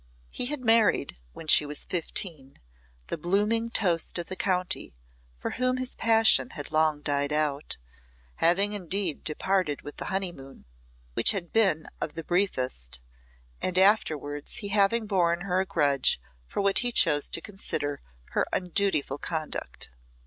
[0.31, 2.57] He had married, when she was fifteen,
[3.05, 4.95] the blooming toast of the county,
[5.37, 7.77] for whom his passion had long died out,
[8.37, 10.65] having indeed departed with the honeymoon,
[11.13, 12.99] which had been of the briefest,
[13.61, 18.47] and afterwards he having borne her a grudge for what he chose to consider her
[18.51, 19.91] undutiful conduct.